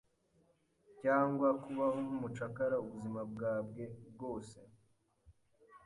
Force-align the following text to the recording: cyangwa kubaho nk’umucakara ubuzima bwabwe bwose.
cyangwa 1.01 1.47
kubaho 1.63 1.97
nk’umucakara 2.05 2.75
ubuzima 2.83 3.21
bwabwe 3.31 3.83
bwose. 4.13 4.57